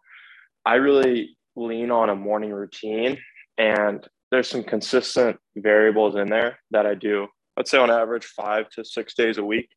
[0.64, 3.18] I really lean on a morning routine,
[3.58, 7.28] and there's some consistent variables in there that I do.
[7.56, 9.68] Let's say on average five to six days a week,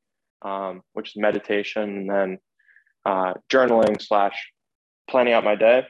[0.42, 2.38] um, which is meditation and then
[3.06, 4.52] uh, journaling slash
[5.08, 5.86] planning out my day,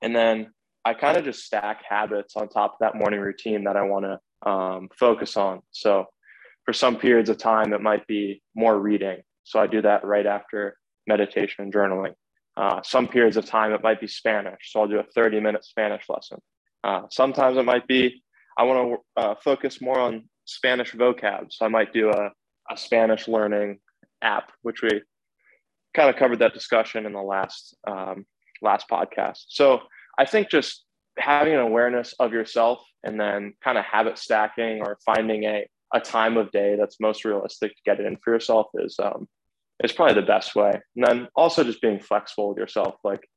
[0.00, 0.52] and then
[0.86, 4.06] I kind of just stack habits on top of that morning routine that I want
[4.06, 5.60] to um, focus on.
[5.70, 6.06] So
[6.64, 9.18] for some periods of time, it might be more reading.
[9.44, 12.14] So I do that right after meditation and journaling.
[12.56, 14.72] Uh, some periods of time, it might be Spanish.
[14.72, 16.38] So I'll do a 30 minute Spanish lesson.
[16.84, 18.22] Uh, sometimes it might be,
[18.58, 21.46] I want to uh, focus more on Spanish vocab.
[21.50, 22.30] So I might do a,
[22.70, 23.78] a Spanish learning
[24.22, 25.02] app, which we
[25.94, 28.24] kind of covered that discussion in the last um,
[28.62, 29.44] last podcast.
[29.48, 29.80] So
[30.18, 30.84] I think just
[31.18, 36.00] having an awareness of yourself and then kind of habit stacking or finding a, a
[36.00, 39.28] time of day that's most realistic to get it in for yourself is um,
[39.82, 40.72] is probably the best way.
[40.96, 43.28] And then also just being flexible with yourself, like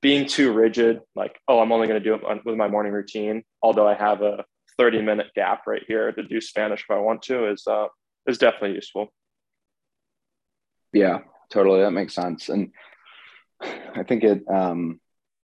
[0.00, 3.42] being too rigid, like, oh, I'm only going to do it with my morning routine,
[3.62, 4.44] although I have a
[4.78, 7.86] 30 minute gap right here to do Spanish if I want to, is uh,
[8.26, 9.12] is definitely useful.
[10.92, 11.18] Yeah,
[11.50, 11.80] totally.
[11.80, 12.48] That makes sense.
[12.48, 12.70] And
[13.60, 15.00] I think it um,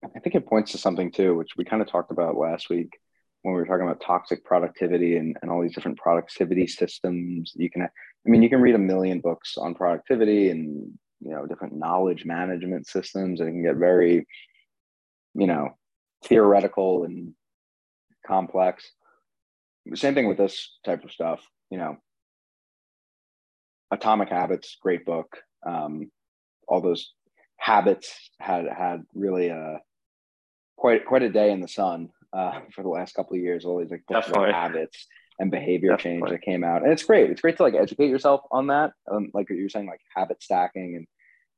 [0.04, 3.00] I think it points to something too, which we kind of talked about last week
[3.42, 7.54] when we were talking about toxic productivity and, and all these different productivity systems.
[7.56, 7.90] You can, I
[8.26, 12.88] mean, you can read a million books on productivity and, you know, different knowledge management
[12.88, 13.39] systems.
[13.39, 14.27] And it can get very,
[15.36, 15.69] you know,
[16.23, 17.34] theoretical and
[18.25, 18.89] complex.
[19.95, 21.97] Same thing with this type of stuff, you know,
[23.91, 25.38] Atomic Habits, great book.
[25.65, 26.12] Um,
[26.67, 27.13] all those
[27.58, 29.79] habits had had really a
[30.77, 33.65] quite quite a day in the sun uh, for the last couple of years.
[33.65, 34.03] All these like
[34.53, 35.08] habits
[35.39, 36.19] and behavior Definitely.
[36.19, 37.30] change that came out, and it's great.
[37.30, 40.95] It's great to like educate yourself on that, um, like you're saying, like habit stacking
[40.95, 41.08] and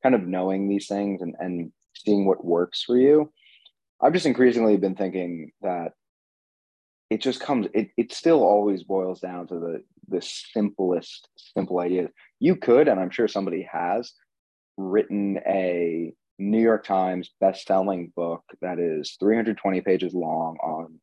[0.04, 3.32] kind of knowing these things and and seeing what works for you.
[4.02, 5.94] I've just increasingly been thinking that
[7.10, 12.10] it just comes it, it still always boils down to the the simplest simple idea
[12.40, 14.14] you could and i'm sure somebody has
[14.78, 21.00] written a New York Times best-selling book that is 320 pages long on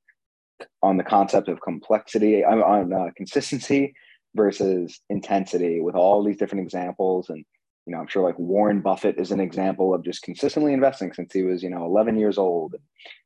[0.82, 3.94] on the concept of complexity on, on uh, consistency
[4.34, 7.28] versus intensity with all these different examples.
[7.30, 7.44] And
[7.86, 11.32] you know i'm sure like warren buffett is an example of just consistently investing since
[11.32, 12.74] he was you know 11 years old.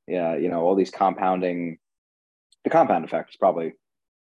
[0.06, 1.78] Yeah you know all these compounding
[2.64, 3.72] the compound effect is probably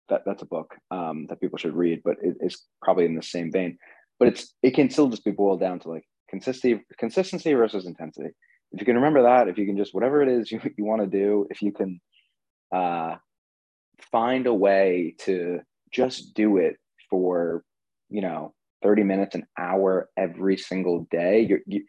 [0.08, 3.22] that that's a book um, that people should read but it, it's probably in the
[3.22, 3.78] same vein.
[4.18, 8.30] But it's it can still just be boiled down to like consistency consistency versus intensity.
[8.72, 11.02] If you can remember that if you can just whatever it is you, you want
[11.02, 12.00] to do if you can
[12.72, 13.16] uh,
[14.10, 15.60] find a way to
[15.92, 16.76] just do it
[17.10, 17.62] for
[18.08, 21.84] you know 30 minutes, an hour every single day, you're, you,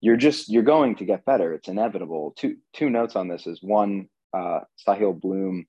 [0.00, 1.52] you're just, you're going to get better.
[1.52, 2.34] It's inevitable.
[2.36, 5.66] Two, two notes on this is one, uh, Sahil Bloom,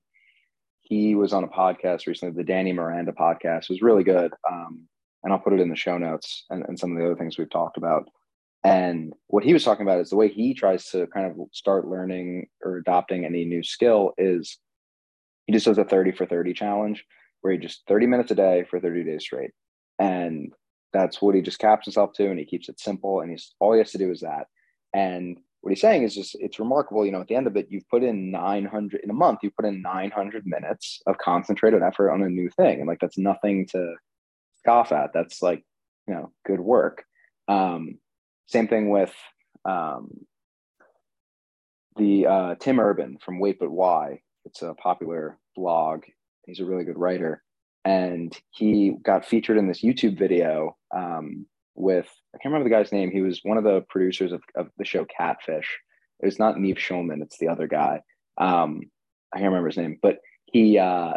[0.80, 4.32] he was on a podcast recently, the Danny Miranda podcast was really good.
[4.50, 4.86] Um,
[5.22, 7.38] and I'll put it in the show notes and, and some of the other things
[7.38, 8.08] we've talked about.
[8.64, 11.86] And what he was talking about is the way he tries to kind of start
[11.86, 14.58] learning or adopting any new skill is
[15.46, 17.04] he just does a 30 for 30 challenge
[17.42, 19.50] where he just 30 minutes a day for 30 days straight.
[19.98, 20.50] And
[20.94, 22.30] that's what he just caps himself to.
[22.30, 23.20] And he keeps it simple.
[23.20, 24.46] And he's all he has to do is that.
[24.94, 27.04] And what he's saying is just it's remarkable.
[27.04, 29.50] You know, at the end of it, you've put in 900 in a month, you
[29.50, 32.78] put in 900 minutes of concentrated effort on a new thing.
[32.78, 33.94] And like that's nothing to
[34.58, 35.12] scoff at.
[35.12, 35.62] That's like,
[36.08, 37.04] you know, good work.
[37.48, 37.98] Um,
[38.46, 39.12] same thing with
[39.64, 40.10] um,
[41.96, 44.20] the uh, Tim Urban from Wait But Why.
[44.44, 46.04] It's a popular blog.
[46.46, 47.42] He's a really good writer.
[47.84, 52.92] And he got featured in this YouTube video um, with, I can't remember the guy's
[52.92, 53.10] name.
[53.10, 55.78] He was one of the producers of, of the show Catfish.
[56.20, 58.00] It was not Nev Schulman, it's the other guy.
[58.38, 58.82] Um,
[59.32, 61.14] I can't remember his name, but he uh,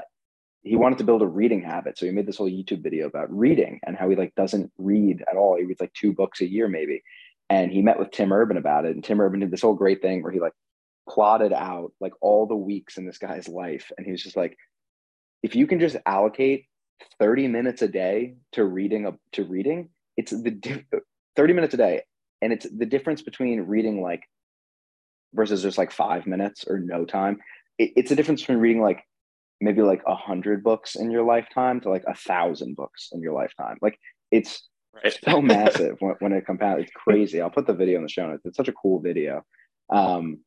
[0.68, 1.98] he wanted to build a reading habit.
[1.98, 5.24] So he made this whole YouTube video about reading and how he like doesn't read
[5.30, 5.58] at all.
[5.58, 7.04] He reads like two books a year, maybe.
[7.50, 8.94] And he met with Tim Urban about it.
[8.96, 10.54] And Tim Urban did this whole great thing where he like
[11.10, 13.92] plotted out like all the weeks in this guy's life.
[13.98, 14.58] And he was just like,
[15.42, 16.66] if you can just allocate
[17.20, 20.84] 30 minutes a day to reading a, to reading, it's the
[21.36, 22.02] 30 minutes a day.
[22.42, 24.24] And it's the difference between reading like
[25.34, 27.40] versus just like five minutes or no time.
[27.78, 29.04] It, it's a difference between reading like
[29.62, 33.34] maybe like a hundred books in your lifetime to like a thousand books in your
[33.34, 33.78] lifetime.
[33.82, 34.00] Like
[34.32, 35.18] it's right.
[35.24, 36.84] so massive when, when it compounds.
[36.84, 37.42] It's crazy.
[37.42, 38.46] I'll put the video in the show notes.
[38.46, 39.44] It's such a cool video.
[39.90, 40.40] Um,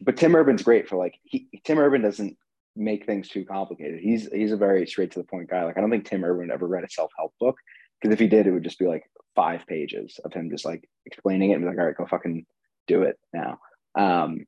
[0.00, 2.36] but Tim Urban's great for like he Tim Urban doesn't
[2.76, 4.00] make things too complicated.
[4.00, 5.64] He's he's a very straight to the point guy.
[5.64, 7.56] Like I don't think Tim Urban ever read a self help book
[8.00, 10.88] because if he did, it would just be like five pages of him just like
[11.06, 12.46] explaining it and be like, all right, go fucking
[12.86, 13.58] do it now.
[13.94, 14.46] Um,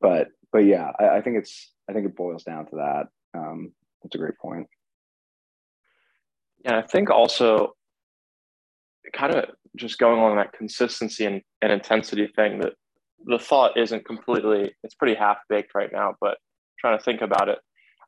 [0.00, 3.06] but but yeah, I, I think it's I think it boils down to that.
[3.38, 4.66] Um, that's a great point.
[6.64, 7.74] Yeah, I think also
[9.12, 9.44] kind of
[9.76, 12.74] just going on that consistency and, and intensity thing that
[13.26, 16.38] the thought isn't completely it's pretty half baked right now, but
[16.78, 17.58] trying to think about it.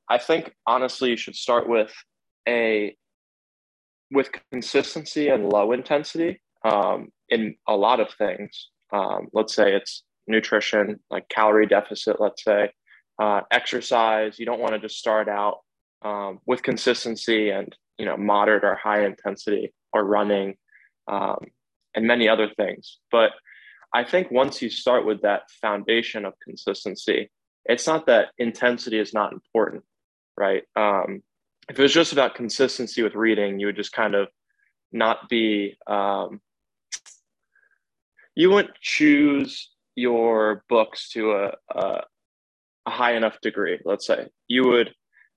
[0.08, 1.92] I think honestly you should start with
[2.48, 2.96] a
[4.10, 8.68] with consistency and low intensity um, in a lot of things.
[8.92, 12.70] Um, let's say it's nutrition, like calorie deficit, let's say,
[13.20, 14.38] uh, exercise.
[14.38, 15.58] You don't want to just start out
[16.02, 20.56] um, with consistency and you know moderate or high intensity or running
[21.08, 21.38] um,
[21.94, 22.98] and many other things.
[23.10, 23.32] But
[23.92, 27.30] I think once you start with that foundation of consistency,
[27.64, 29.84] it's not that intensity is not important,
[30.36, 30.62] right?
[30.76, 31.22] Um,
[31.68, 34.28] if it was just about consistency with reading, you would just kind of
[34.92, 36.40] not be um,
[38.34, 42.00] you wouldn't choose your books to a, a,
[42.86, 44.90] a high enough degree, let's say, you would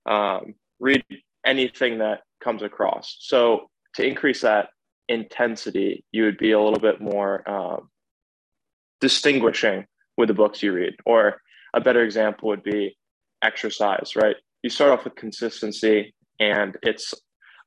[0.06, 1.04] um, read
[1.44, 3.16] anything that comes across.
[3.20, 4.68] So to increase that
[5.08, 7.90] intensity, you would be a little bit more um,
[9.00, 10.94] distinguishing with the books you read.
[11.04, 11.22] Or
[11.74, 12.96] a better example would be
[13.42, 14.36] exercise, right?
[14.62, 17.12] You start off with consistency, and it's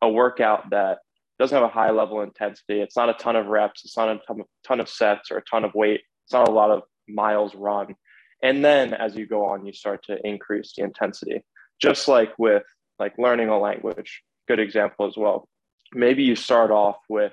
[0.01, 0.97] a workout that
[1.39, 2.81] doesn't have a high level intensity.
[2.81, 3.85] It's not a ton of reps.
[3.85, 6.01] It's not a ton of, ton of sets or a ton of weight.
[6.27, 7.95] It's not a lot of miles run.
[8.43, 11.41] And then as you go on, you start to increase the intensity.
[11.81, 12.63] Just like with
[12.99, 15.47] like learning a language, good example as well.
[15.93, 17.31] Maybe you start off with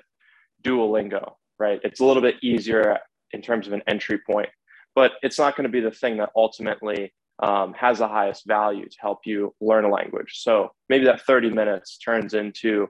[0.63, 1.81] Duolingo, right?
[1.83, 2.97] It's a little bit easier
[3.31, 4.47] in terms of an entry point,
[4.95, 8.87] but it's not going to be the thing that ultimately um, has the highest value
[8.87, 10.39] to help you learn a language.
[10.41, 12.87] So maybe that 30 minutes turns into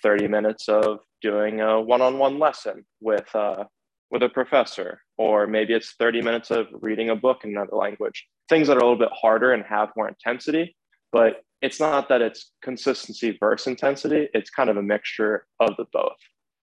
[0.00, 3.64] 30 minutes of doing a one-on-one lesson with uh,
[4.10, 8.26] with a professor, or maybe it's 30 minutes of reading a book in another language.
[8.48, 10.74] Things that are a little bit harder and have more intensity,
[11.12, 14.30] but it's not that it's consistency versus intensity.
[14.32, 16.16] It's kind of a mixture of the both.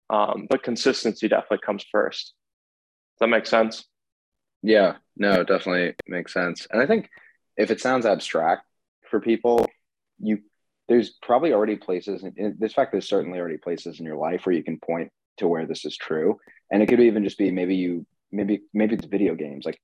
[0.10, 2.34] Um, but consistency definitely comes first.
[3.14, 3.86] Does that make sense?
[4.64, 6.66] Yeah, no, definitely makes sense.
[6.72, 7.12] And I think
[7.58, 8.64] if it sounds abstract
[9.08, 9.68] for people,
[10.18, 10.40] you
[10.88, 14.56] there's probably already places in this fact there's certainly already places in your life where
[14.56, 16.40] you can point to where this is true
[16.72, 19.66] and it could even just be maybe you maybe maybe it's video games.
[19.66, 19.80] Like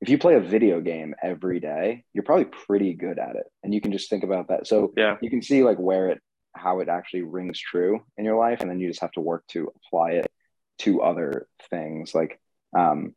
[0.00, 3.46] if you play a video game every day you're probably pretty good at it.
[3.62, 4.66] And you can just think about that.
[4.66, 5.16] So yeah.
[5.20, 6.20] you can see like where it
[6.54, 9.44] how it actually rings true in your life and then you just have to work
[9.48, 10.30] to apply it
[10.78, 12.14] to other things.
[12.14, 12.40] Like
[12.76, 13.14] um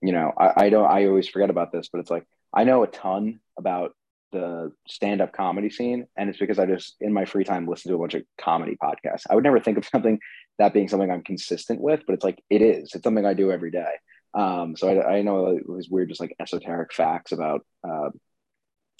[0.00, 2.82] you know i, I don't i always forget about this but it's like i know
[2.82, 3.94] a ton about
[4.32, 7.96] the stand-up comedy scene and it's because i just in my free time listen to
[7.96, 9.24] a bunch of comedy podcasts.
[9.28, 10.18] I would never think of something
[10.58, 12.94] that being something i'm consistent with but it's like it is.
[12.94, 13.92] It's something i do every day.
[14.34, 18.10] Um, so I, I know it was weird just like esoteric facts about uh,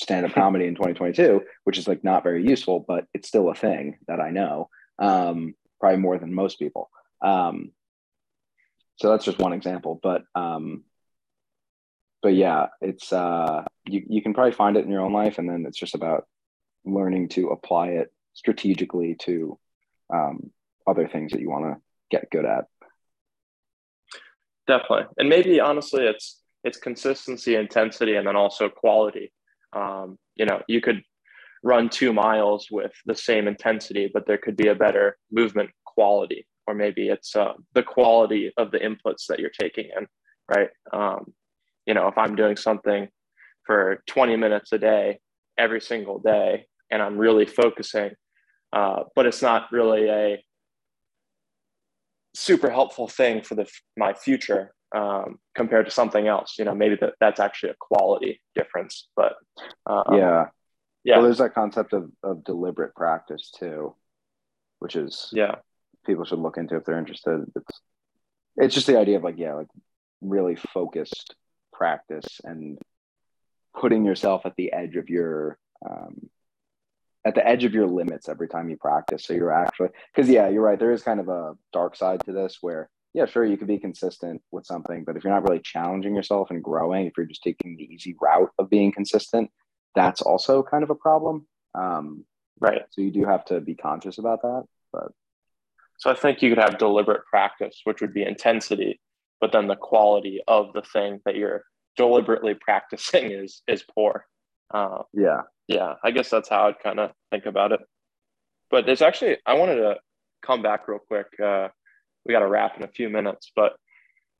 [0.00, 3.98] stand-up comedy in 2022 which is like not very useful but it's still a thing
[4.06, 4.68] that i know
[5.00, 6.90] um, probably more than most people.
[7.22, 7.70] Um,
[8.96, 10.84] so that's just one example but um,
[12.22, 15.48] but yeah, it's uh, you you can probably find it in your own life, and
[15.48, 16.26] then it's just about
[16.84, 19.58] learning to apply it strategically to
[20.12, 20.50] um,
[20.86, 22.64] other things that you want to get good at.
[24.66, 29.32] Definitely, and maybe honestly, it's it's consistency, intensity, and then also quality.
[29.72, 31.02] Um, you know, you could
[31.62, 36.46] run two miles with the same intensity, but there could be a better movement quality,
[36.66, 40.06] or maybe it's uh, the quality of the inputs that you're taking in,
[40.48, 40.70] right?
[40.92, 41.32] Um,
[41.88, 43.08] you know, if I'm doing something
[43.64, 45.18] for 20 minutes a day,
[45.56, 48.10] every single day, and I'm really focusing,
[48.74, 50.44] uh, but it's not really a
[52.34, 53.66] super helpful thing for the
[53.96, 56.56] my future um, compared to something else.
[56.58, 59.08] You know, maybe that that's actually a quality difference.
[59.16, 59.36] But
[59.86, 60.44] um, yeah,
[61.04, 61.16] yeah.
[61.16, 63.94] Well, there's that concept of of deliberate practice too,
[64.78, 65.56] which is yeah,
[66.04, 67.50] people should look into if they're interested.
[67.56, 67.80] It's
[68.58, 69.68] it's just the idea of like yeah, like
[70.20, 71.34] really focused
[71.78, 72.78] practice and
[73.74, 75.58] putting yourself at the edge of your
[75.88, 76.28] um,
[77.24, 79.24] at the edge of your limits every time you practice.
[79.24, 82.32] So you're actually because yeah you're right there is kind of a dark side to
[82.32, 85.60] this where yeah sure you could be consistent with something but if you're not really
[85.60, 89.50] challenging yourself and growing if you're just taking the easy route of being consistent
[89.94, 91.46] that's also kind of a problem.
[91.74, 92.24] Um,
[92.60, 92.82] right.
[92.90, 95.12] so you do have to be conscious about that but
[95.98, 99.00] so i think you could have deliberate practice which would be intensity
[99.40, 101.64] but then the quality of the thing that you're
[101.96, 104.24] deliberately practicing is is poor.
[104.72, 105.94] Uh, yeah, yeah.
[106.04, 107.80] I guess that's how I'd kind of think about it.
[108.70, 109.96] But there's actually I wanted to
[110.44, 111.26] come back real quick.
[111.42, 111.68] Uh,
[112.24, 113.72] we got to wrap in a few minutes, but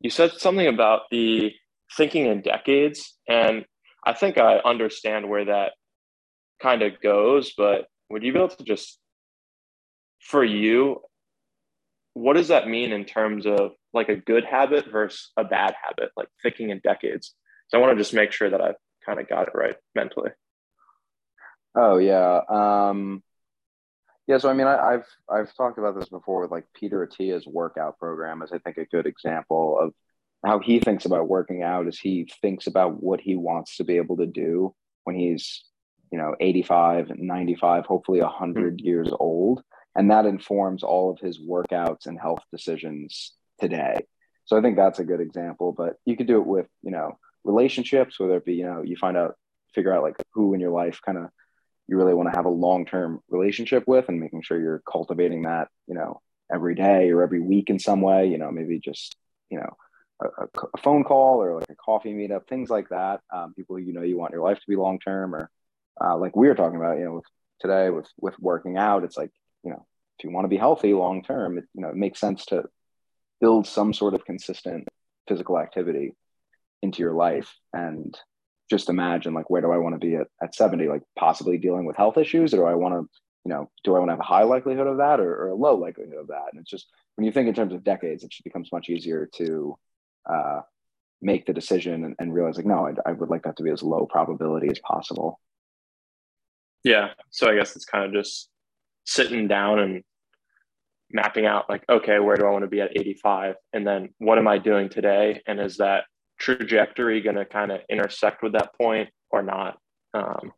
[0.01, 1.53] you said something about the
[1.97, 3.65] thinking in decades, and
[4.05, 5.73] I think I understand where that
[6.61, 7.53] kind of goes.
[7.57, 8.99] But would you be able to just,
[10.21, 11.01] for you,
[12.15, 16.11] what does that mean in terms of like a good habit versus a bad habit,
[16.17, 17.35] like thinking in decades?
[17.69, 20.31] So I want to just make sure that I've kind of got it right mentally.
[21.75, 22.41] Oh yeah.
[22.49, 23.23] Um,
[24.27, 24.39] yeah.
[24.39, 27.99] So I mean, I, have I've talked about this before with like Peter Attia's workout
[27.99, 29.93] program as I think a good example of
[30.45, 33.97] how he thinks about working out is he thinks about what he wants to be
[33.97, 34.75] able to do
[35.05, 35.65] when he's
[36.13, 38.87] you know 85 95 hopefully 100 mm-hmm.
[38.87, 39.63] years old
[39.97, 44.01] and that informs all of his workouts and health decisions today.
[44.49, 47.19] So i think that's a good example but you could do it with you know
[47.45, 49.35] relationships whether it be you know you find out
[49.75, 51.29] figure out like who in your life kind of
[51.87, 55.69] you really want to have a long-term relationship with and making sure you're cultivating that
[55.87, 56.21] you know
[56.53, 59.17] every day or every week in some way you know maybe just
[59.51, 59.77] you know
[60.23, 63.93] a, a phone call or like a coffee meetup things like that um, people you
[63.93, 65.51] know you want your life to be long term or
[66.03, 67.23] uh, like we were talking about you know
[67.61, 69.31] today with with working out it's like
[69.63, 69.87] you know
[70.19, 72.65] if you want to be healthy long term it you know it makes sense to
[73.41, 74.87] build some sort of consistent
[75.29, 76.13] physical activity
[76.83, 78.17] into your life and
[78.71, 81.85] just imagine like where do i want to be at, at 70 like possibly dealing
[81.85, 83.09] with health issues or do i want to
[83.45, 85.55] you know do i want to have a high likelihood of that or, or, a
[85.55, 86.47] low likelihood of that?
[86.53, 89.29] And it's just when you think in terms of decades it just becomes much easier
[89.37, 89.77] to
[90.31, 90.61] uh,
[91.23, 93.71] make the decision and, and realize like no I, I would like that to be
[93.71, 95.41] as low probability as possible.
[96.85, 97.11] Yeah.
[97.31, 98.49] So i guess it's kind of just
[99.05, 100.05] sitting down and
[101.11, 104.39] mapping out like okay where do i want to be at 85 and then what
[104.39, 106.05] am i doing today and is that
[106.39, 109.79] trajectory going to kind of intersect with that point or not
[110.15, 110.53] um,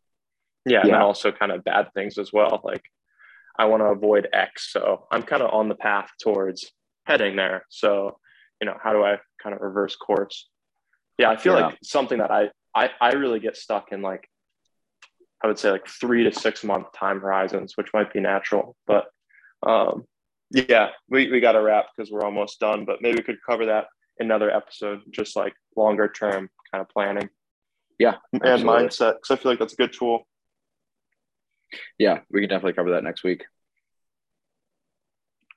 [0.65, 0.93] yeah, yeah.
[0.93, 2.83] and also kind of bad things as well like
[3.57, 6.71] i want to avoid x so i'm kind of on the path towards
[7.05, 8.17] heading there so
[8.59, 10.49] you know how do i kind of reverse course
[11.17, 11.67] yeah i feel yeah.
[11.67, 14.27] like something that I, I i really get stuck in like
[15.43, 18.75] I would say like three to six month time horizons, which might be natural.
[18.85, 19.05] But
[19.65, 20.05] um,
[20.51, 22.85] yeah, we, we got to wrap because we're almost done.
[22.85, 23.87] But maybe we could cover that
[24.19, 27.29] another episode, just like longer term kind of planning.
[27.97, 28.87] Yeah, and absolutely.
[28.87, 30.27] mindset because I feel like that's a good tool.
[31.97, 33.43] Yeah, we can definitely cover that next week.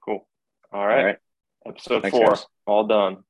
[0.05, 0.27] Cool.
[0.73, 0.99] All right.
[0.99, 1.19] All right.
[1.67, 2.47] Episode Thanks, four, guys.
[2.67, 3.25] all done.